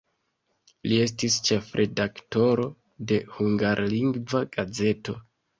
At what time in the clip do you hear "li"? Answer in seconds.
0.91-0.97